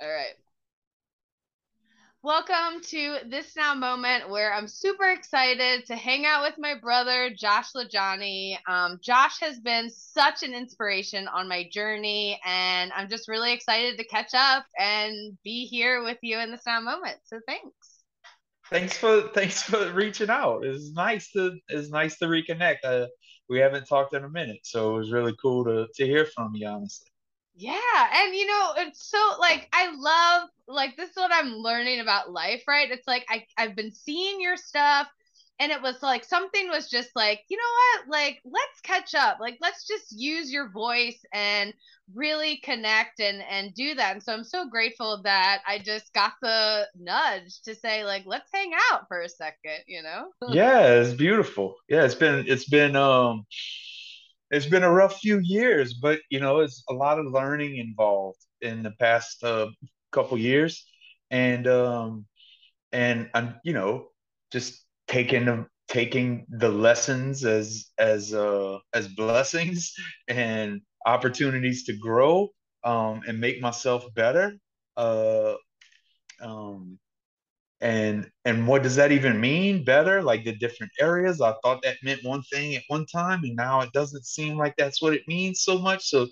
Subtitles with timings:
[0.00, 0.34] All right.
[2.22, 7.30] Welcome to this now moment where I'm super excited to hang out with my brother
[7.34, 8.58] Josh LaJaunie.
[8.68, 13.96] Um, Josh has been such an inspiration on my journey, and I'm just really excited
[13.96, 17.16] to catch up and be here with you in this now moment.
[17.24, 18.02] So thanks.
[18.68, 20.64] Thanks for thanks for reaching out.
[20.64, 22.84] It's nice to it's nice to reconnect.
[22.84, 23.06] Uh,
[23.48, 26.54] we haven't talked in a minute, so it was really cool to to hear from
[26.54, 27.08] you, honestly.
[27.58, 27.72] Yeah,
[28.14, 32.30] and you know, it's so like I love like this is what I'm learning about
[32.30, 32.90] life, right?
[32.90, 35.08] It's like I I've been seeing your stuff
[35.58, 37.62] and it was like something was just like, you know
[38.02, 38.10] what?
[38.10, 39.38] Like let's catch up.
[39.40, 41.72] Like let's just use your voice and
[42.14, 44.12] really connect and and do that.
[44.12, 48.50] And so I'm so grateful that I just got the nudge to say like let's
[48.52, 50.28] hang out for a second, you know?
[50.52, 51.76] yeah, it's beautiful.
[51.88, 53.46] Yeah, it's been it's been um
[54.56, 58.38] it's been a rough few years, but you know, it's a lot of learning involved
[58.62, 59.66] in the past uh,
[60.12, 60.86] couple years,
[61.30, 62.26] and um,
[62.92, 64.08] and I'm you know
[64.50, 69.92] just taking the taking the lessons as as uh, as blessings
[70.28, 72.48] and opportunities to grow
[72.84, 74.54] um, and make myself better.
[74.96, 75.54] Uh,
[76.40, 76.98] um,
[77.80, 80.22] and and what does that even mean better?
[80.22, 81.40] Like the different areas.
[81.40, 84.74] I thought that meant one thing at one time and now it doesn't seem like
[84.76, 86.08] that's what it means so much.
[86.08, 86.28] So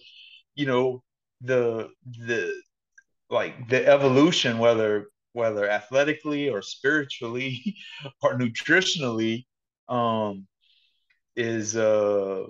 [0.54, 1.02] you know
[1.42, 2.54] the the
[3.30, 7.76] like the evolution whether whether athletically or spiritually
[8.22, 9.46] or nutritionally
[9.88, 10.46] um
[11.36, 12.46] is uh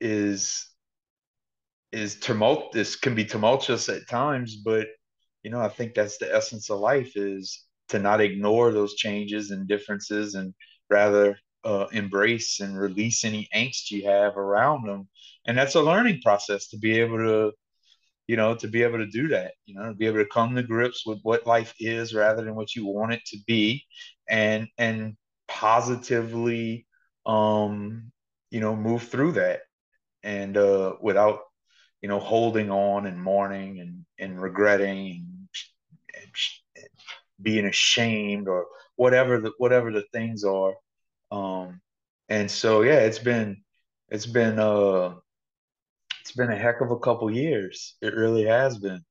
[0.00, 0.68] is
[1.92, 4.86] is tumult this can be tumultuous at times but
[5.42, 9.50] you know i think that's the essence of life is to not ignore those changes
[9.50, 10.54] and differences and
[10.90, 15.08] rather uh, embrace and release any angst you have around them.
[15.46, 17.52] And that's a learning process to be able to,
[18.26, 20.54] you know, to be able to do that, you know, to be able to come
[20.54, 23.84] to grips with what life is rather than what you want it to be
[24.28, 25.16] and, and
[25.46, 26.86] positively,
[27.26, 28.12] um,
[28.50, 29.60] you know, move through that
[30.22, 31.40] and, uh, without,
[32.02, 35.48] you know, holding on and mourning and, and regretting and,
[36.14, 36.30] and
[37.40, 38.66] being ashamed or
[38.96, 40.74] whatever the whatever the things are.
[41.30, 41.80] Um
[42.28, 43.62] and so yeah it's been
[44.08, 45.14] it's been uh
[46.20, 47.96] it's been a heck of a couple years.
[48.02, 49.02] It really has been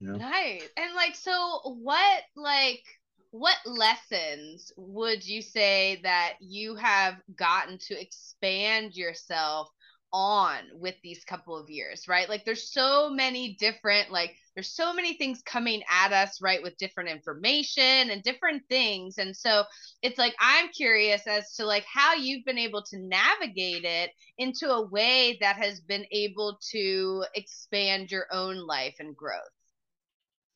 [0.00, 0.18] you know?
[0.18, 0.62] nice.
[0.76, 2.82] And like so what like
[3.30, 9.68] what lessons would you say that you have gotten to expand yourself
[10.14, 12.28] on with these couple of years, right?
[12.28, 16.76] Like there's so many different like there's so many things coming at us, right, with
[16.76, 19.18] different information and different things.
[19.18, 19.64] And so
[20.02, 24.70] it's like I'm curious as to like how you've been able to navigate it into
[24.70, 29.42] a way that has been able to expand your own life and growth.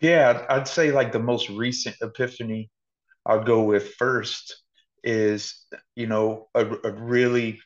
[0.01, 2.71] Yeah, I'd say like the most recent epiphany
[3.27, 4.63] I'll go with first
[5.03, 5.67] is,
[5.97, 7.61] you know, a, a really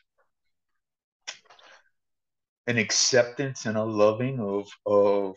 [2.67, 5.35] an acceptance and a loving of of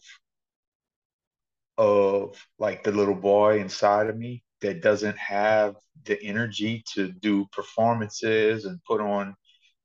[1.78, 7.46] of like the little boy inside of me that doesn't have the energy to do
[7.52, 9.34] performances and put on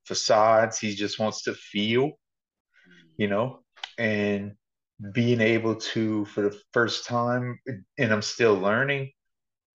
[0.04, 0.78] facades.
[0.78, 2.12] He just wants to feel,
[3.18, 3.60] you know,
[3.98, 4.52] and
[5.12, 7.58] being able to, for the first time,
[7.98, 9.10] and I'm still learning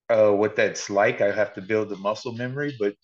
[0.10, 1.22] uh, what that's like.
[1.22, 2.96] I have to build the muscle memory, but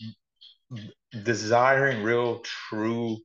[1.24, 3.18] desiring real, true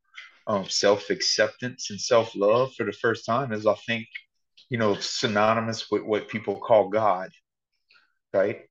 [0.49, 4.07] um, self acceptance and self love for the first time is, I think,
[4.71, 7.31] you know, synonymous with what people call God,
[8.33, 8.63] right?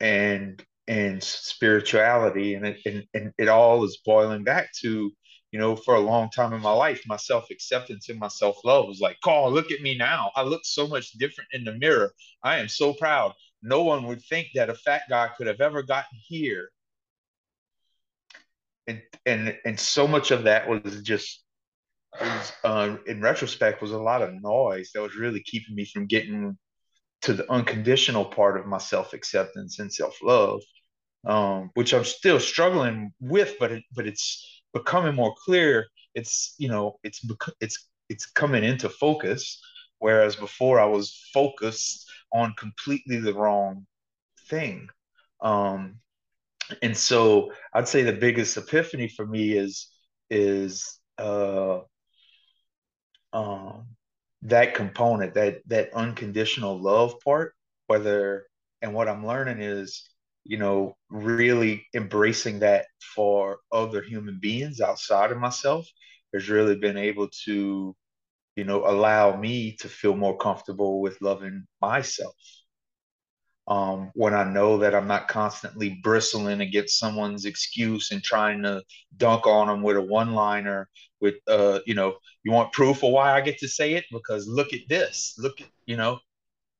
[0.00, 5.12] And and spirituality, and it and, and it all is boiling back to,
[5.52, 8.58] you know, for a long time in my life, my self acceptance and my self
[8.64, 10.32] love was like, "Carl, look at me now.
[10.36, 12.12] I look so much different in the mirror.
[12.42, 13.34] I am so proud.
[13.62, 16.70] No one would think that a fat guy could have ever gotten here
[18.88, 21.44] and and and so much of that was just
[22.20, 26.06] was, uh, in retrospect was a lot of noise that was really keeping me from
[26.06, 26.56] getting
[27.22, 30.60] to the unconditional part of my self acceptance and self love,
[31.26, 35.86] um, which I'm still struggling with, but it, but it's becoming more clear.
[36.14, 37.24] It's you know it's
[37.60, 39.60] it's it's coming into focus,
[39.98, 43.86] whereas before I was focused on completely the wrong
[44.48, 44.88] thing.
[45.40, 46.00] Um,
[46.82, 49.88] and so I'd say the biggest epiphany for me is
[50.30, 51.80] is uh,
[53.32, 53.86] um,
[54.42, 57.54] that component, that that unconditional love part.
[57.86, 58.46] Whether
[58.82, 60.08] and what I'm learning is,
[60.44, 65.86] you know, really embracing that for other human beings outside of myself
[66.34, 67.96] has really been able to,
[68.56, 72.34] you know, allow me to feel more comfortable with loving myself.
[73.68, 78.82] Um, when I know that I'm not constantly bristling against someone's excuse and trying to
[79.18, 80.88] dunk on them with a one liner,
[81.20, 84.06] with, uh, you know, you want proof of why I get to say it?
[84.10, 86.18] Because look at this, look at, you know,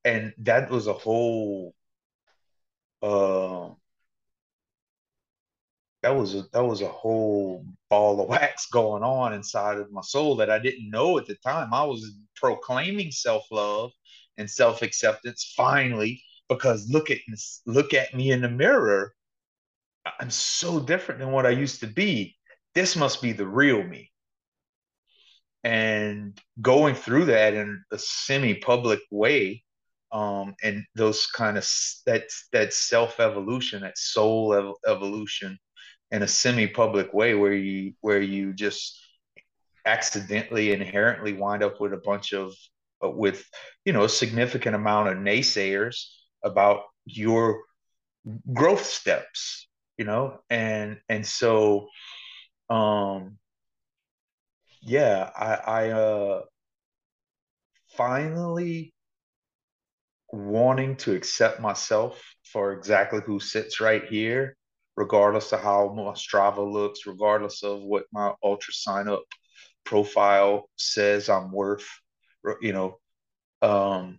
[0.04, 1.74] and that was a whole,
[3.02, 3.68] uh,
[6.02, 10.00] that was a, that was a whole ball of wax going on inside of my
[10.00, 11.74] soul that I didn't know at the time.
[11.74, 13.90] I was proclaiming self love
[14.38, 17.18] and self acceptance finally because look at
[17.66, 19.14] look at me in the mirror.
[20.20, 22.36] I'm so different than what I used to be.
[22.74, 24.10] This must be the real me.
[25.64, 29.64] And going through that in a semi-public way,
[30.12, 31.68] um, and those kind of
[32.06, 35.58] that that self evolution, that soul ev- evolution,
[36.10, 38.98] in a semi-public way where you where you just
[39.84, 42.54] accidentally inherently wind up with a bunch of
[43.04, 43.44] uh, with
[43.84, 46.06] you know a significant amount of naysayers
[46.42, 47.62] about your
[48.52, 49.68] growth steps
[49.98, 50.38] you know?
[50.48, 51.88] And and so
[52.70, 53.38] um
[54.82, 56.42] yeah i i uh
[57.96, 58.94] finally
[60.30, 64.56] wanting to accept myself for exactly who sits right here
[64.96, 69.22] regardless of how my Strava looks, regardless of what my ultra sign up
[69.84, 71.88] profile says I'm worth,
[72.60, 72.98] you know,
[73.62, 74.18] um,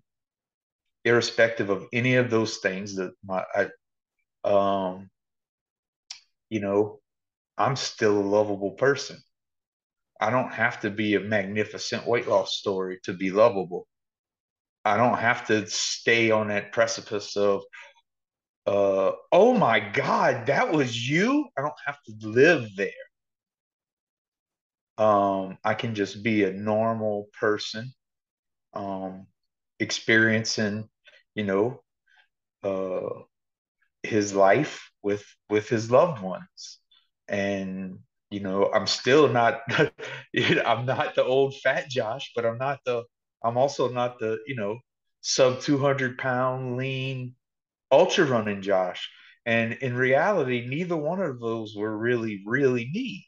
[1.09, 3.67] irrespective of any of those things that my, I,
[4.47, 5.09] um,
[6.49, 6.99] you know,
[7.57, 9.17] I'm still a lovable person.
[10.21, 13.87] I don't have to be a magnificent weight loss story to be lovable.
[14.85, 17.63] I don't have to stay on that precipice of,
[18.65, 21.47] uh, oh my God, that was you.
[21.57, 22.89] I don't have to live there.
[24.97, 27.93] Um, I can just be a normal person,
[28.73, 29.27] um,
[29.79, 30.89] experiencing,
[31.39, 31.81] you know,
[32.63, 33.23] uh,
[34.03, 36.79] his life with with his loved ones,
[37.29, 37.99] and
[38.31, 39.61] you know, I'm still not,
[40.65, 43.03] I'm not the old fat Josh, but I'm not the,
[43.43, 44.79] I'm also not the, you know,
[45.21, 47.35] sub 200 pound lean
[47.91, 49.09] ultra running Josh.
[49.45, 53.27] And in reality, neither one of those were really, really me.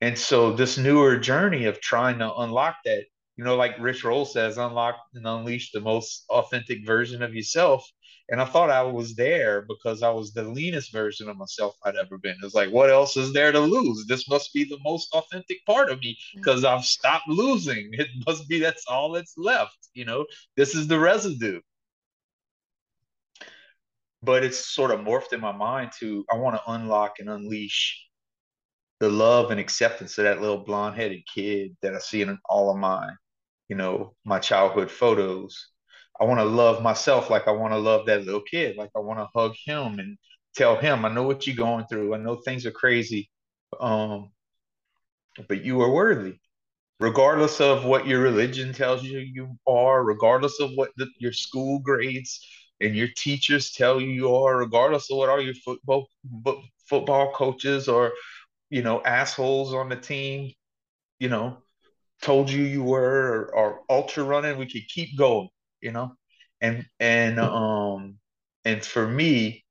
[0.00, 4.24] And so this newer journey of trying to unlock that, you know, like Rich Roll
[4.24, 7.84] says, unlock and unleash the most authentic version of yourself.
[8.30, 11.96] And I thought I was there because I was the leanest version of myself I'd
[11.96, 12.36] ever been.
[12.42, 14.06] It's like, what else is there to lose?
[14.06, 16.38] This must be the most authentic part of me mm.
[16.38, 17.90] because I've stopped losing.
[17.92, 19.76] It must be that's all that's left.
[19.94, 20.26] You know,
[20.56, 21.60] this is the residue
[24.22, 28.04] but it's sort of morphed in my mind to I want to unlock and unleash
[29.00, 32.70] the love and acceptance of that little blonde headed kid that I see in all
[32.70, 33.10] of my,
[33.68, 35.68] you know, my childhood photos.
[36.20, 38.76] I want to love myself like I want to love that little kid.
[38.76, 40.16] Like I want to hug him and
[40.54, 42.14] tell him, I know what you're going through.
[42.14, 43.30] I know things are crazy.
[43.80, 44.30] Um,
[45.48, 46.38] but you are worthy
[47.00, 51.78] regardless of what your religion tells you you are, regardless of what the, your school
[51.78, 52.40] grades
[52.80, 56.08] and your teachers tell you you are, regardless of what all your football
[56.88, 58.12] football coaches or
[58.70, 60.52] you know assholes on the team,
[61.18, 61.58] you know,
[62.24, 64.58] told you you were, or, or ultra running.
[64.58, 65.48] We could keep going,
[65.80, 66.16] you know,
[66.60, 68.16] and and um
[68.64, 69.64] and for me,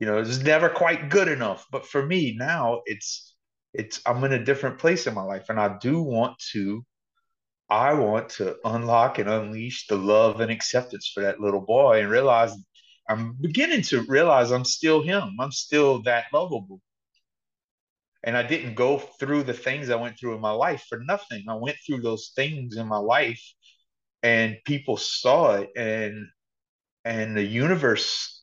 [0.00, 1.66] you know, it's never quite good enough.
[1.72, 3.34] But for me now, it's
[3.74, 6.84] it's I'm in a different place in my life, and I do want to
[7.70, 12.10] I want to unlock and unleash the love and acceptance for that little boy and
[12.10, 12.52] realize
[13.08, 15.36] I'm beginning to realize I'm still him.
[15.40, 16.80] I'm still that lovable.
[18.22, 21.44] And I didn't go through the things I went through in my life for nothing.
[21.48, 23.42] I went through those things in my life
[24.22, 26.26] and people saw it and
[27.04, 28.42] and the universe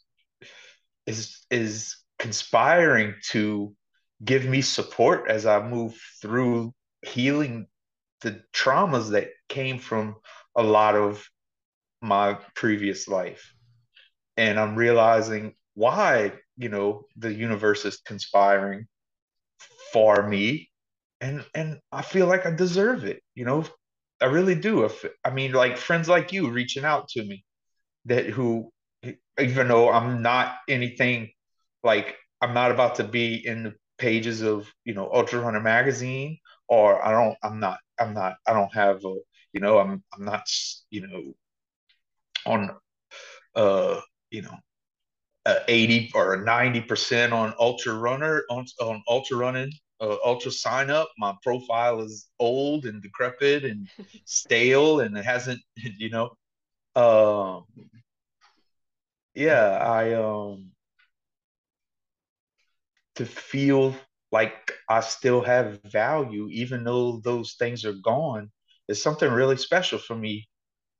[1.06, 3.76] is is conspiring to
[4.24, 7.68] give me support as I move through healing
[8.22, 10.16] the traumas that came from
[10.56, 11.24] a lot of
[12.02, 13.54] my previous life.
[14.36, 18.88] And I'm realizing why, you know, the universe is conspiring
[19.92, 20.70] for me.
[21.22, 23.66] And and I feel like I deserve it, you know.
[24.22, 24.86] I really do.
[24.86, 27.46] If I mean like friends like you reaching out to me
[28.06, 28.72] that who
[29.40, 31.32] even though I'm not anything
[31.84, 36.40] like I'm not about to be in the pages of, you know, Ultra Runner magazine
[36.68, 39.16] or I don't I'm not I'm not I don't have a
[39.54, 40.44] you know I'm I'm not
[40.90, 41.34] you know
[42.46, 42.72] on
[43.56, 44.58] uh you know
[45.48, 50.52] a 80 or a 90 percent on ultra runner on on ultra running uh, ultra
[50.52, 51.10] sign up.
[51.18, 53.88] My profile is old and decrepit and
[54.26, 56.32] stale, and it hasn't, you know.
[56.96, 57.66] Um,
[59.36, 60.72] yeah, I um
[63.16, 63.96] to feel
[64.32, 68.52] like I still have value, even though those things are gone,
[68.88, 70.48] is something really special for me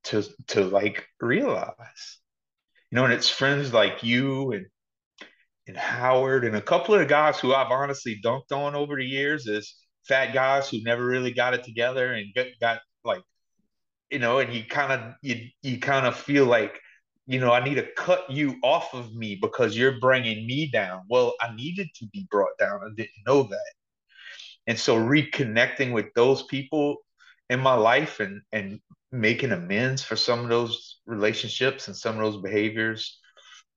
[0.06, 2.20] to to like realize.
[2.92, 4.66] You know, and it's friends like you and
[5.68, 9.06] and Howard and a couple of the guys who I've honestly dunked on over the
[9.06, 9.74] years as
[10.08, 13.22] fat guys who never really got it together and got, got like,
[14.10, 16.80] you know, and you kind of you you kind of feel like,
[17.26, 21.02] you know, I need to cut you off of me because you're bringing me down.
[21.10, 22.80] Well, I needed to be brought down.
[22.86, 23.74] I didn't know that,
[24.68, 26.98] and so reconnecting with those people
[27.50, 28.80] in my life and and
[29.12, 33.20] making amends for some of those relationships and some of those behaviors.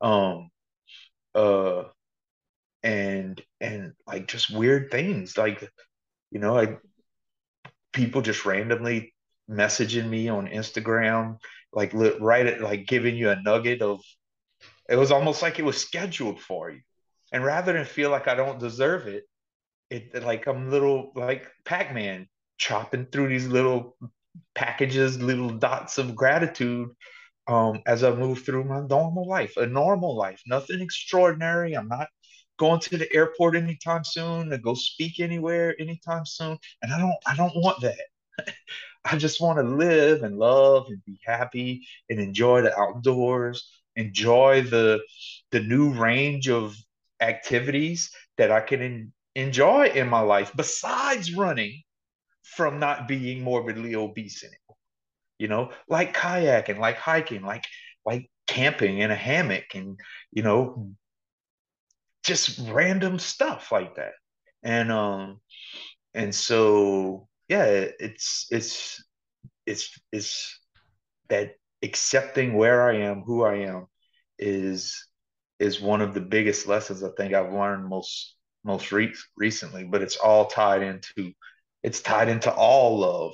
[0.00, 0.50] Um
[1.34, 1.84] uh
[2.82, 5.68] and and like just weird things like
[6.30, 6.78] you know I
[7.92, 9.14] people just randomly
[9.50, 11.38] messaging me on Instagram
[11.72, 14.00] like right at like giving you a nugget of
[14.88, 16.80] it was almost like it was scheduled for you.
[17.32, 19.24] And rather than feel like I don't deserve it
[19.90, 22.28] it like I'm little like Pac-Man
[22.60, 23.96] chopping through these little
[24.54, 26.90] packages little dots of gratitude
[27.48, 31.72] um, as I move through my normal life, a normal life, nothing extraordinary.
[31.72, 32.08] I'm not
[32.58, 37.16] going to the airport anytime soon to go speak anywhere anytime soon, and I don't
[37.26, 38.54] I don't want that.
[39.04, 44.62] I just want to live and love and be happy and enjoy the outdoors, enjoy
[44.62, 45.00] the
[45.50, 46.76] the new range of
[47.20, 51.82] activities that I can enjoy in my life besides running
[52.56, 54.70] from not being morbidly obese anymore
[55.40, 57.64] you know, like kayaking, like hiking, like
[58.04, 59.98] like camping in a hammock and
[60.30, 60.92] you know
[62.22, 64.12] just random stuff like that.
[64.62, 65.40] And um
[66.12, 69.02] and so yeah, it's it's
[69.66, 70.60] it's it's
[71.30, 73.86] that accepting where I am, who I am
[74.38, 75.06] is
[75.58, 80.02] is one of the biggest lessons I think I've learned most most re- recently, but
[80.02, 81.32] it's all tied into
[81.82, 83.32] it's tied into all love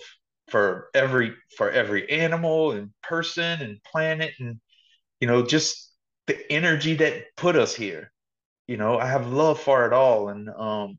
[0.50, 4.60] for every for every animal and person and planet and
[5.20, 5.92] you know just
[6.26, 8.12] the energy that put us here.
[8.68, 10.98] You know i have love for it all and um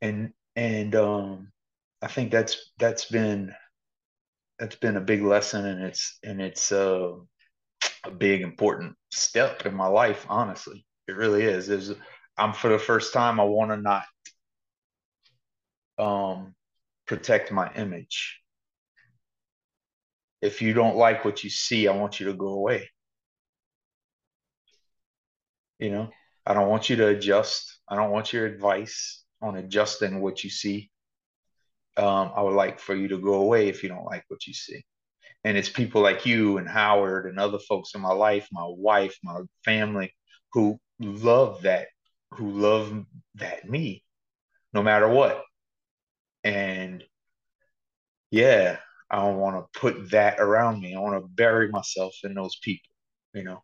[0.00, 1.52] and and um
[2.02, 3.54] i think that's that's been
[4.58, 7.12] that's been a big lesson and it's and it's uh,
[8.04, 10.84] a big important step in my life honestly.
[11.08, 11.68] It really is.
[11.68, 11.94] Is
[12.38, 14.04] i'm for the first time i want to not
[15.98, 16.54] um,
[17.06, 18.40] protect my image.
[20.42, 22.90] If you don't like what you see, I want you to go away.
[25.78, 26.10] You know,
[26.44, 27.78] I don't want you to adjust.
[27.88, 30.90] I don't want your advice on adjusting what you see.
[31.96, 34.52] Um, I would like for you to go away if you don't like what you
[34.52, 34.84] see.
[35.44, 39.16] And it's people like you and Howard and other folks in my life, my wife,
[39.22, 40.14] my family,
[40.52, 41.88] who love that,
[42.32, 43.04] who love
[43.36, 44.04] that me,
[44.72, 45.42] no matter what.
[46.44, 47.02] And
[48.30, 48.78] yeah,
[49.10, 50.94] I don't want to put that around me.
[50.94, 52.90] I want to bury myself in those people,
[53.34, 53.62] you know.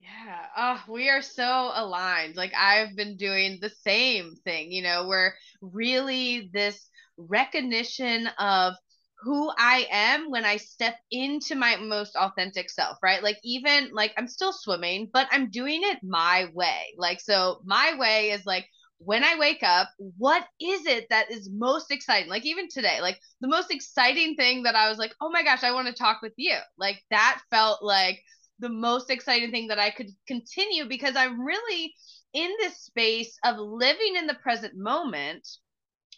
[0.00, 0.46] Yeah.
[0.56, 2.36] Oh, we are so aligned.
[2.36, 8.74] Like I've been doing the same thing, you know, where really this recognition of
[9.20, 13.22] who I am when I step into my most authentic self, right?
[13.22, 16.94] Like even like I'm still swimming, but I'm doing it my way.
[16.96, 18.66] Like so my way is like
[18.98, 22.28] when I wake up, what is it that is most exciting?
[22.28, 25.62] Like even today, like the most exciting thing that I was like, oh my gosh,
[25.62, 26.56] I want to talk with you.
[26.76, 28.20] Like that felt like
[28.60, 31.94] the most exciting thing that I could continue because I'm really
[32.34, 35.46] in this space of living in the present moment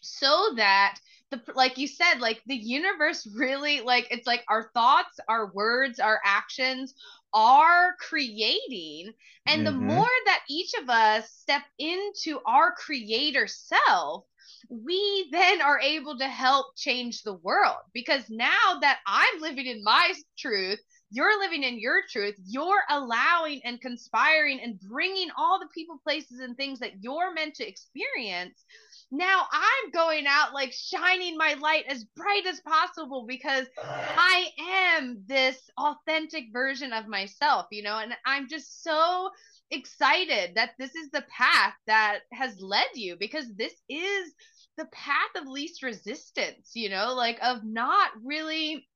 [0.02, 0.98] so that
[1.30, 6.00] the like you said like the universe really like it's like our thoughts our words
[6.00, 6.94] our actions
[7.32, 9.12] are creating.
[9.46, 9.78] And mm-hmm.
[9.78, 14.24] the more that each of us step into our creator self,
[14.68, 17.78] we then are able to help change the world.
[17.92, 20.80] Because now that I'm living in my truth,
[21.12, 26.38] you're living in your truth, you're allowing and conspiring and bringing all the people, places,
[26.38, 28.64] and things that you're meant to experience
[29.10, 34.48] now I'm going out like shining my light as bright as possible because I
[34.96, 39.30] am this authentic version of myself, you know, and I'm just so
[39.70, 44.32] excited that this is the path that has led you because this is
[44.76, 48.86] the path of least resistance, you know, like of not really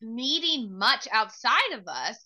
[0.00, 2.16] needing much outside of us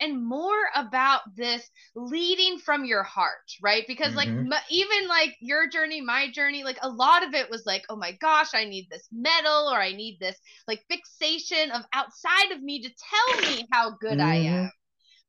[0.00, 4.16] and more about this leading from your heart right because mm-hmm.
[4.16, 7.84] like m- even like your journey my journey like a lot of it was like
[7.88, 10.36] oh my gosh i need this medal or i need this
[10.68, 14.28] like fixation of outside of me to tell me how good mm-hmm.
[14.28, 14.70] i am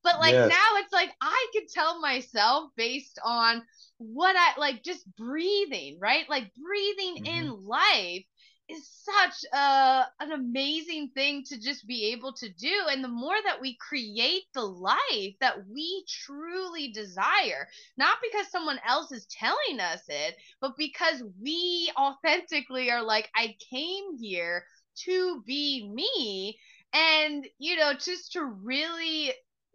[0.02, 0.48] but like yes.
[0.48, 3.62] now it's like i can tell myself based on
[3.98, 7.38] what i like just breathing right like breathing mm-hmm.
[7.38, 8.24] in life
[8.68, 12.72] is such a an amazing thing to just be able to do.
[12.90, 18.80] And the more that we create the life that we truly desire not because someone
[18.86, 24.64] else is telling us it but because we authentically are like I came here
[25.04, 26.58] to be me.
[26.92, 29.32] And you know just to really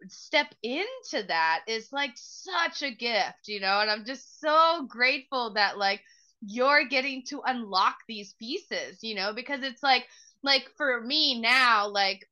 [0.08, 3.80] step into that is like such a gift you know?
[3.80, 6.00] And I'm just so grateful that like
[6.46, 10.06] you're getting to unlock these pieces, you know, because it's like
[10.42, 12.26] like for me now, like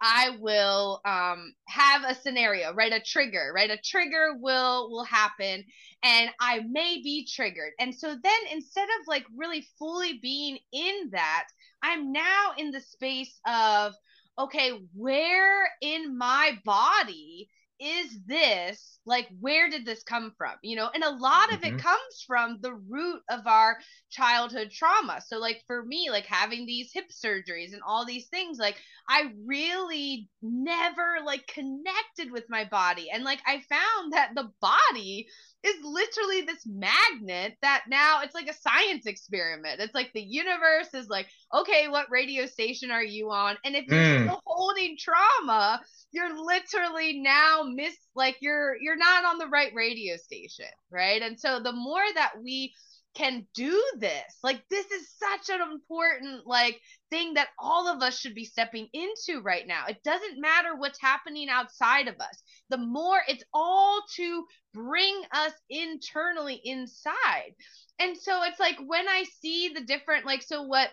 [0.00, 2.92] I will um have a scenario, right?
[2.92, 3.70] A trigger, right?
[3.70, 5.64] A trigger will will happen
[6.02, 7.72] and I may be triggered.
[7.80, 11.48] And so then instead of like really fully being in that,
[11.82, 13.94] I'm now in the space of
[14.38, 20.90] okay, where in my body is this like where did this come from you know?
[20.92, 21.76] And a lot of mm-hmm.
[21.76, 23.78] it comes from the root of our
[24.10, 25.20] childhood trauma.
[25.26, 28.76] So like for me like having these hip surgeries and all these things like
[29.08, 33.08] i really never like connected with my body.
[33.12, 35.28] And like i found that the body
[35.64, 39.80] is literally this magnet that now it's like a science experiment.
[39.80, 43.56] It's like the universe is like, okay, what radio station are you on?
[43.64, 44.24] And if you're mm.
[44.24, 45.80] still holding trauma,
[46.12, 51.22] you're literally now miss like you're you're not on the right radio station, right?
[51.22, 52.72] And so the more that we
[53.18, 54.38] can do this.
[54.44, 58.86] Like this is such an important like thing that all of us should be stepping
[58.92, 59.86] into right now.
[59.88, 62.42] It doesn't matter what's happening outside of us.
[62.70, 67.54] The more it's all to bring us internally inside.
[67.98, 70.90] And so it's like when I see the different like so what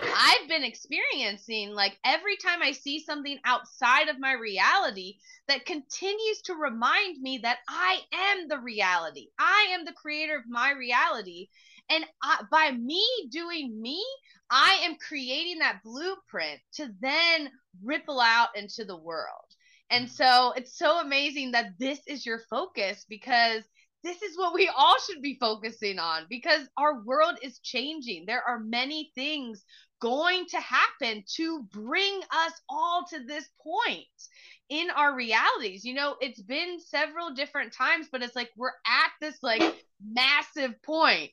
[0.00, 6.42] I've been experiencing like every time I see something outside of my reality that continues
[6.44, 9.28] to remind me that I am the reality.
[9.38, 11.48] I am the creator of my reality.
[11.90, 14.04] And I, by me doing me,
[14.50, 17.50] I am creating that blueprint to then
[17.82, 19.44] ripple out into the world.
[19.90, 20.10] And mm.
[20.10, 23.62] so it's so amazing that this is your focus because
[24.04, 28.26] this is what we all should be focusing on because our world is changing.
[28.26, 29.64] There are many things
[30.00, 34.06] going to happen to bring us all to this point
[34.68, 35.84] in our realities.
[35.84, 39.62] You know, it's been several different times, but it's like we're at this like
[40.12, 41.32] massive point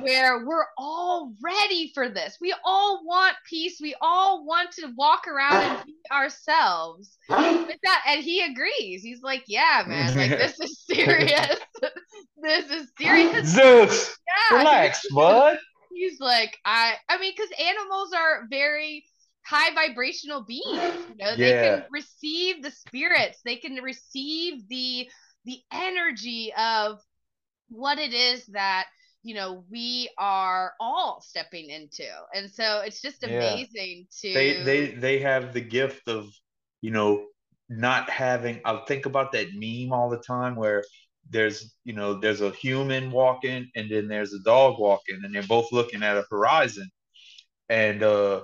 [0.00, 2.38] where we're all ready for this.
[2.40, 3.78] We all want peace.
[3.80, 7.18] We all want to walk around and be ourselves.
[7.28, 9.02] That, and he agrees.
[9.02, 11.56] He's like, "Yeah, man, like this is serious.
[12.42, 14.16] this is serious." Zeus,
[14.50, 14.58] yeah.
[14.58, 15.58] relax, bud
[16.00, 19.04] he's like, I I mean, because animals are very
[19.44, 20.64] high vibrational beings.
[20.64, 21.36] You know, yeah.
[21.36, 25.08] they can receive the spirits, they can receive the
[25.44, 27.00] the energy of
[27.68, 28.86] what it is that
[29.22, 34.30] you know we are all stepping into and so it's just amazing yeah.
[34.30, 36.28] to they they they have the gift of
[36.80, 37.26] you know
[37.68, 40.82] not having i think about that meme all the time where
[41.28, 45.42] there's you know there's a human walking and then there's a dog walking and they're
[45.44, 46.88] both looking at a horizon
[47.68, 48.40] and uh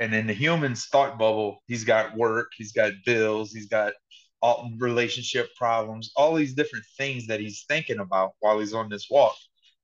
[0.00, 3.92] and in the human's thought bubble he's got work he's got bills he's got
[4.42, 9.08] all relationship problems all these different things that he's thinking about while he's on this
[9.10, 9.34] walk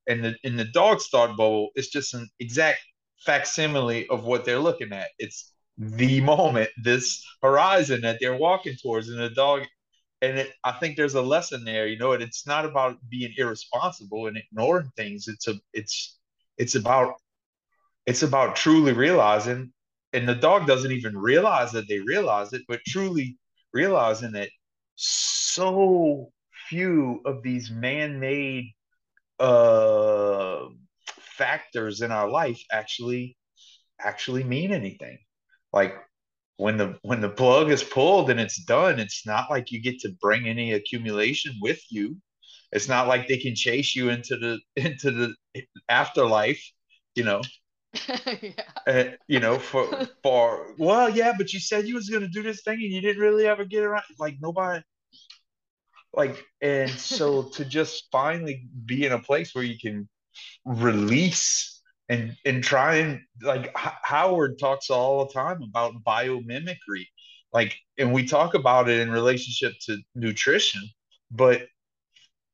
[0.09, 2.81] and the, in the dog's thought bubble it's just an exact
[3.25, 9.09] facsimile of what they're looking at it's the moment this horizon that they're walking towards
[9.09, 9.62] and the dog
[10.23, 11.87] and it, I think there's a lesson there.
[11.87, 15.29] You know, and it's not about being irresponsible and ignoring things.
[15.29, 16.18] It's a it's
[16.59, 17.14] it's about
[18.07, 19.73] it's about truly realizing,
[20.12, 23.37] and the dog doesn't even realize that they realize it, but truly
[23.73, 24.51] realizing that
[24.96, 26.33] so
[26.68, 28.66] few of these man-made
[29.38, 30.66] uh,
[31.20, 33.37] factors in our life actually
[34.01, 35.18] actually mean anything.
[35.73, 35.94] Like
[36.61, 39.99] when the when the plug is pulled and it's done it's not like you get
[39.99, 42.14] to bring any accumulation with you
[42.70, 45.35] it's not like they can chase you into the into the
[45.88, 46.62] afterlife
[47.14, 47.40] you know
[48.42, 48.53] yeah.
[48.87, 49.88] uh, you know for
[50.22, 53.00] for well yeah but you said you was going to do this thing and you
[53.00, 54.81] didn't really ever get around like nobody
[56.12, 60.09] like and so to just finally be in a place where you can
[60.64, 67.07] release and and try and like Howard talks all the time about biomimicry
[67.53, 70.83] like and we talk about it in relationship to nutrition
[71.31, 71.66] but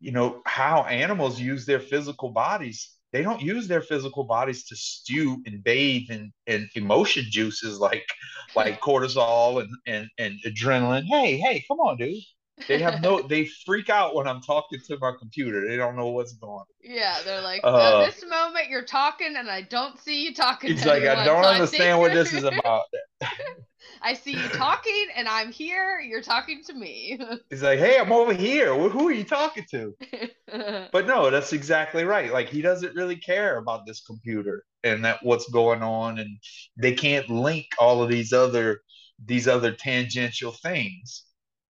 [0.00, 4.76] you know how animals use their physical bodies they don't use their physical bodies to
[4.76, 8.06] stew and bathe in, in emotion juices like
[8.54, 12.22] like cortisol and, and and adrenaline hey hey come on dude
[12.68, 16.08] they have no they freak out when i'm talking to my computer they don't know
[16.08, 19.98] what's going on yeah they're like uh, at this moment you're talking and i don't
[20.00, 22.84] see you talking it's like anyone, i don't so understand I what this is about
[24.02, 26.00] I see you talking and I'm here.
[26.00, 27.18] You're talking to me.
[27.50, 28.74] He's like, hey, I'm over here.
[28.74, 29.96] Who are you talking to?
[30.92, 32.32] but no, that's exactly right.
[32.32, 36.38] Like he doesn't really care about this computer and that what's going on, and
[36.76, 38.80] they can't link all of these other
[39.24, 41.24] these other tangential things.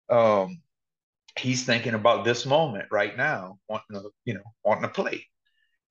[0.09, 0.61] Um,
[1.38, 5.25] he's thinking about this moment right now, wanting to, you know, wanting to play.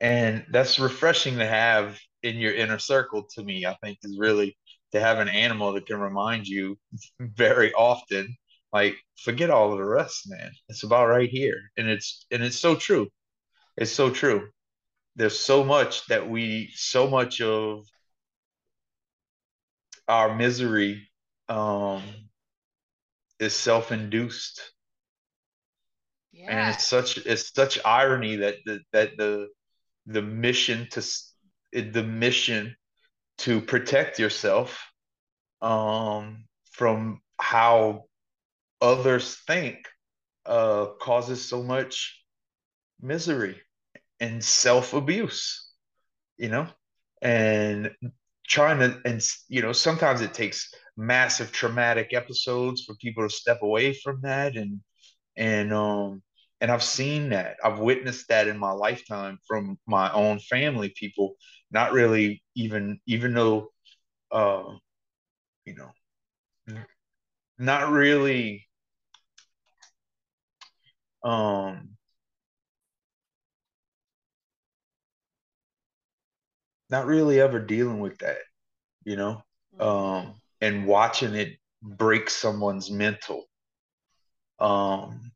[0.00, 4.56] And that's refreshing to have in your inner circle to me, I think is really
[4.92, 6.78] to have an animal that can remind you
[7.20, 8.36] very often
[8.74, 10.50] like forget all of the rest man.
[10.68, 11.70] It's about right here.
[11.76, 13.08] And it's and it's so true.
[13.76, 14.48] It's so true.
[15.16, 17.86] There's so much that we so much of
[20.08, 21.08] our misery
[21.48, 22.02] um
[23.38, 24.60] is self-induced.
[26.32, 26.50] Yeah.
[26.50, 29.48] and it's such it's such irony that the that the
[30.06, 31.02] the mission to
[31.72, 32.74] the mission
[33.38, 34.84] to protect yourself
[35.62, 38.04] um, from how
[38.84, 39.78] others think
[40.46, 42.20] uh, causes so much
[43.00, 43.60] misery
[44.20, 45.64] and self-abuse
[46.38, 46.68] you know?
[47.22, 47.90] And
[48.46, 53.62] trying to and you know sometimes it takes massive traumatic episodes for people to step
[53.62, 54.56] away from that.
[54.56, 54.80] And
[55.36, 56.22] and um
[56.60, 57.56] and I've seen that.
[57.64, 61.36] I've witnessed that in my lifetime from my own family people
[61.70, 63.70] not really even even though
[64.32, 64.64] uh,
[65.66, 65.90] you know
[67.58, 68.66] not really
[71.24, 71.90] um
[76.90, 78.38] not really ever dealing with that
[79.04, 79.42] you know?
[79.78, 83.44] Um and watching it break someone's mental.
[84.58, 85.32] Um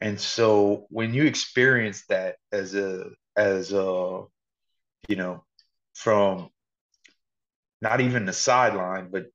[0.00, 4.22] and so when you experience that as a as a
[5.08, 5.44] you know
[5.94, 6.50] from
[7.80, 9.26] not even the sideline, but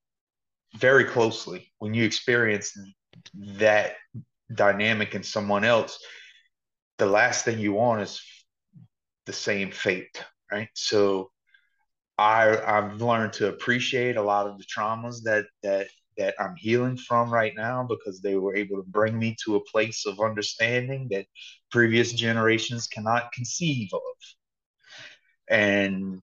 [0.75, 2.77] very closely when you experience
[3.35, 3.95] that
[4.55, 5.99] dynamic in someone else,
[6.97, 8.21] the last thing you want is
[9.25, 10.69] the same fate, right?
[10.75, 11.31] So
[12.17, 15.87] I I've learned to appreciate a lot of the traumas that that
[16.17, 19.63] that I'm healing from right now because they were able to bring me to a
[19.65, 21.25] place of understanding that
[21.71, 24.01] previous generations cannot conceive of.
[25.49, 26.21] And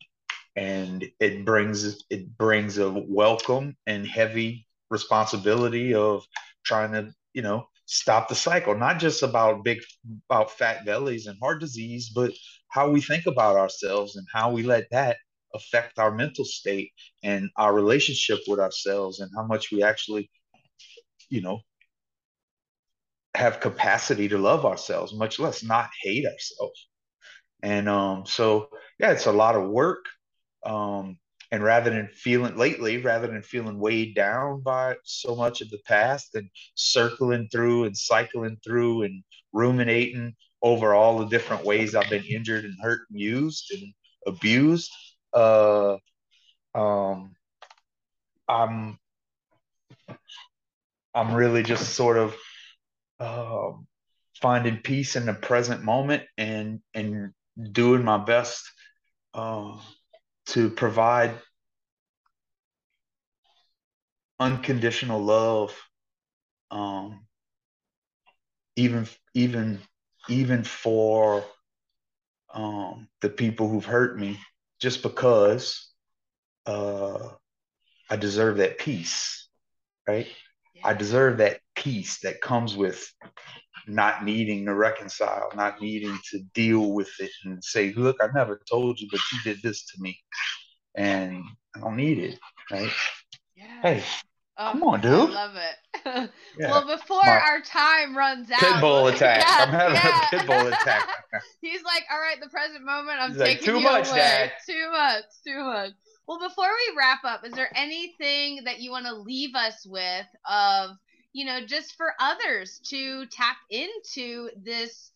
[0.57, 6.25] and it brings it brings a welcome and heavy responsibility of
[6.65, 9.81] trying to you know stop the cycle not just about big
[10.29, 12.33] about fat bellies and heart disease but
[12.69, 15.17] how we think about ourselves and how we let that
[15.55, 16.93] affect our mental state
[17.25, 20.31] and our relationship with ourselves and how much we actually
[21.31, 21.61] you know
[23.35, 26.89] have capacity to love ourselves much less not hate ourselves.
[27.63, 28.69] And um so
[29.01, 30.05] yeah it's a lot of work.
[30.67, 31.19] Um,
[31.51, 35.79] and rather than feeling lately, rather than feeling weighed down by so much of the
[35.87, 42.11] past and circling through and cycling through and ruminating over all the different ways I've
[42.11, 43.95] been injured and hurt and used and
[44.27, 44.91] abused,
[45.33, 45.97] uh,
[46.75, 47.35] um,
[48.49, 48.99] I'm
[51.15, 52.37] I'm really just sort of
[53.21, 53.87] um,
[54.41, 57.33] finding peace in the present moment and and
[57.73, 58.71] doing my best
[59.35, 59.77] uh,
[60.49, 61.35] to provide
[64.41, 65.75] unconditional love
[66.71, 67.21] um,
[68.77, 69.81] even even
[70.29, 71.45] even for
[72.55, 74.39] um, the people who've hurt me
[74.81, 75.91] just because
[76.67, 77.31] uh,
[78.11, 79.49] I deserve that peace
[80.07, 80.29] right
[80.75, 80.89] yeah.
[80.89, 83.13] I deserve that peace that comes with
[83.89, 88.61] not needing to reconcile, not needing to deal with it and say, look, I never
[88.69, 90.19] told you, but you did this to me.
[90.95, 91.43] And
[91.75, 92.39] I don't need it.
[92.71, 92.91] Right.
[93.57, 93.83] Yeah.
[93.83, 94.05] Hey,
[94.59, 95.13] oh, come on, dude.
[95.13, 96.31] I love it.
[96.59, 96.71] yeah.
[96.71, 98.61] Well, before My our time runs out.
[98.61, 99.45] Pitbull attack.
[99.47, 100.21] Yes, I'm having yeah.
[100.21, 101.09] a pitbull attack.
[101.61, 104.19] He's like, all right, the present moment, I'm He's taking like, too you much, away.
[104.19, 104.53] Dad.
[104.69, 105.93] Too much, too much.
[106.27, 110.27] Well, before we wrap up, is there anything that you want to leave us with
[110.49, 110.91] of
[111.39, 115.13] you know, just for others to tap into this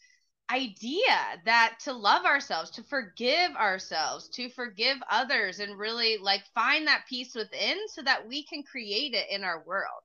[0.53, 6.87] idea that to love ourselves, to forgive ourselves, to forgive others, and really like find
[6.87, 10.05] that peace within so that we can create it in our world.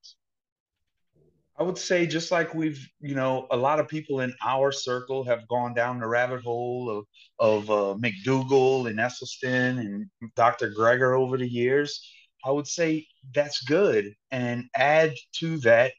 [1.60, 5.24] I would say just like we've, you know, a lot of people in our circle
[5.26, 7.06] have gone down the rabbit hole of
[7.38, 10.72] of uh, McDougall and Esselstyn and Dr.
[10.72, 12.12] Greger over the years.
[12.44, 15.92] I would say that's good, and add to that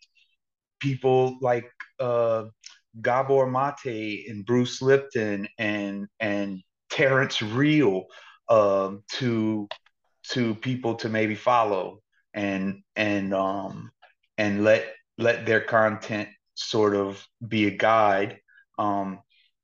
[0.81, 2.45] people like uh,
[3.01, 8.07] Gabor Mate and Bruce Lipton and and Terrence Real
[8.49, 9.69] um, to
[10.31, 12.01] to people to maybe follow
[12.35, 13.91] and and um,
[14.37, 18.41] and let let their content sort of be a guide
[18.79, 19.21] um,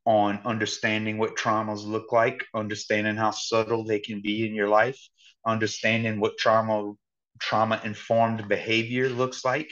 [0.07, 5.01] on understanding what traumas look like, understanding how subtle they can be in your life,
[5.47, 6.93] understanding what trauma
[7.41, 9.69] trauma informed behavior looks like,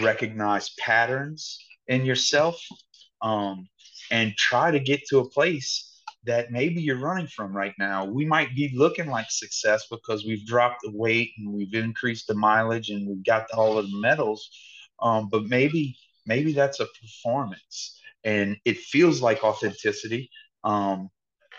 [0.00, 2.60] recognize patterns in yourself,
[3.22, 3.68] um,
[4.10, 8.04] and try to get to a place that maybe you're running from right now.
[8.04, 12.34] We might be looking like success because we've dropped the weight and we've increased the
[12.34, 14.50] mileage and we've got all of the medals
[15.00, 20.28] um, but maybe maybe that's a performance and it feels like authenticity
[20.64, 21.08] um,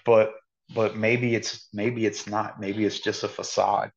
[0.06, 0.34] but
[0.74, 2.60] but maybe it's maybe it's not.
[2.60, 3.92] Maybe it's just a facade.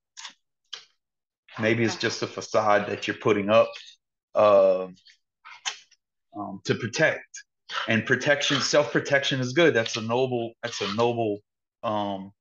[1.59, 3.71] Maybe it's just a facade that you're putting up
[4.35, 4.89] uh,
[6.37, 7.25] um, to protect.
[7.89, 9.73] And protection self-protection is good.
[9.75, 11.39] That's a noble that's a noble
[11.83, 12.33] um,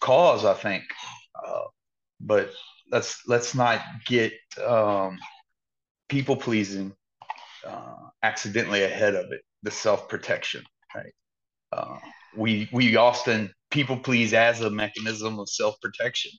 [0.00, 0.82] cause i think.
[1.34, 1.62] Uh,
[2.20, 2.50] but
[2.90, 4.32] let's let's not get
[4.64, 5.18] um,
[6.08, 6.92] people pleasing
[7.66, 11.12] uh, accidentally ahead of it, the self protection, right?
[11.72, 11.98] Uh,
[12.36, 16.30] we we often people please as a mechanism of self protection,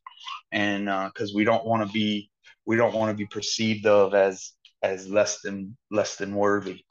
[0.51, 2.29] and because uh, we don't want to be
[2.65, 6.83] we don't want to be perceived of as as less than less than worthy,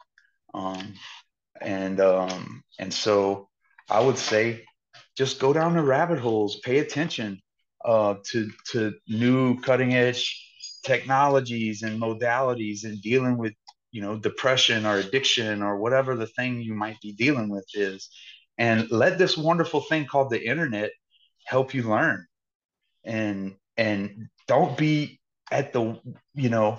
[0.52, 0.94] um,
[1.60, 3.48] and um, and so
[3.88, 4.64] I would say
[5.16, 7.40] just go down the rabbit holes, pay attention
[7.84, 10.40] uh, to to new cutting edge
[10.84, 13.54] technologies and modalities and dealing with
[13.90, 18.08] you know depression or addiction or whatever the thing you might be dealing with is.
[18.58, 20.90] And let this wonderful thing called the internet
[21.44, 22.26] help you learn.
[23.04, 25.20] And and don't be
[25.54, 26.00] at the
[26.34, 26.78] you know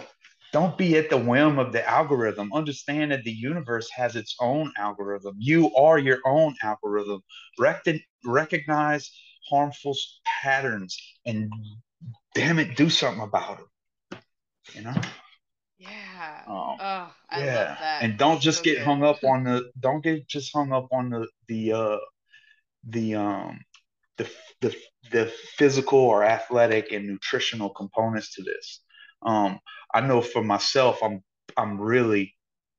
[0.53, 4.71] don't be at the whim of the algorithm understand that the universe has its own
[4.77, 7.21] algorithm you are your own algorithm
[7.59, 7.85] Rec-
[8.25, 9.11] recognize
[9.49, 11.51] harmful patterns and
[12.35, 13.65] damn it do something about it
[14.75, 14.93] you know?
[15.77, 16.43] Yeah.
[16.47, 17.67] Um, oh, I yeah.
[17.69, 18.03] love that.
[18.03, 18.85] And don't just so get good.
[18.85, 21.97] hung up on the don't get just hung up on the the uh
[22.87, 23.59] the um
[24.17, 24.29] the
[24.61, 24.75] the
[25.11, 28.81] the physical or athletic and nutritional components to this.
[29.25, 29.59] Um
[29.93, 31.23] I know for myself I'm
[31.57, 32.35] I'm really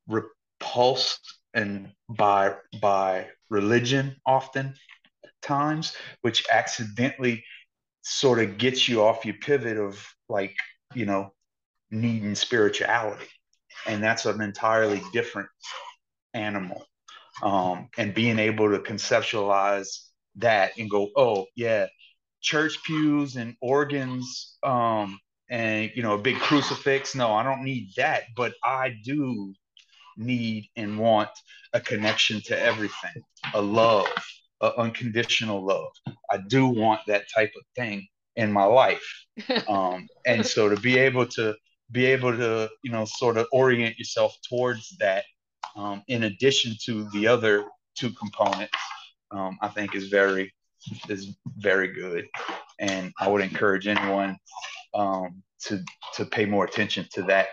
[0.08, 4.74] repulsed and by by religion often
[5.42, 7.44] times which accidentally
[8.02, 10.56] sort of gets you off your pivot of like
[10.94, 11.32] you know
[11.90, 13.26] needing spirituality.
[13.86, 15.48] And that's an entirely different
[16.34, 16.84] animal.
[17.42, 20.05] Um, and being able to conceptualize
[20.36, 21.86] that and go, oh, yeah,
[22.40, 25.18] church pews and organs um,
[25.48, 27.14] and, you know, a big crucifix.
[27.14, 28.24] No, I don't need that.
[28.36, 29.54] But I do
[30.16, 31.30] need and want
[31.72, 33.22] a connection to everything,
[33.54, 34.08] a love,
[34.60, 35.90] a unconditional love.
[36.30, 39.06] I do want that type of thing in my life.
[39.68, 41.54] Um, and so to be able to
[41.90, 45.24] be able to you know sort of orient yourself towards that
[45.76, 48.72] um, in addition to the other two components
[49.30, 50.52] um, i think is very
[51.08, 52.26] is very good
[52.78, 54.36] and i would encourage anyone
[54.94, 55.82] um, to
[56.14, 57.48] to pay more attention to that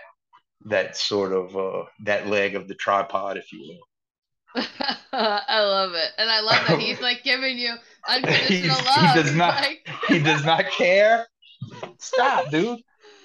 [0.66, 3.80] that sort of uh, that leg of the tripod if you will
[5.12, 7.74] I love it, and I love that he's like giving you
[8.08, 9.14] unconditional love.
[9.14, 9.54] He does not.
[9.62, 9.88] Like...
[10.08, 11.26] he does not care.
[11.98, 12.80] Stop, dude.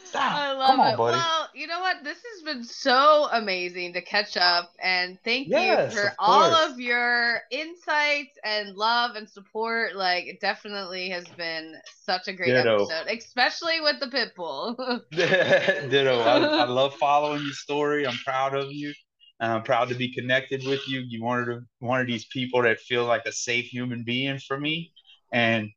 [0.06, 0.34] Stop.
[0.34, 0.98] I love Come on, it.
[0.98, 1.18] Buddy.
[1.18, 2.06] Well, you know what?
[2.06, 6.54] This has been so amazing to catch up, and thank yes, you for of all
[6.54, 9.98] of your insights and love and support.
[9.98, 12.86] Like, it definitely has been such a great Ditto.
[12.86, 14.78] episode, especially with the pit bull.
[15.12, 16.20] Ditto.
[16.22, 18.08] I, I love following your story.
[18.08, 18.94] I'm proud of you.
[19.42, 21.02] I'm proud to be connected with you.
[21.06, 24.94] You wanted one of these people that feel like a safe human being for me,
[25.34, 25.70] and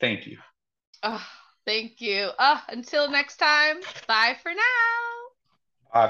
[0.00, 0.36] thank you.
[1.02, 1.26] Oh,
[1.66, 2.30] Thank you.
[2.38, 5.15] Uh, until next time, bye for now.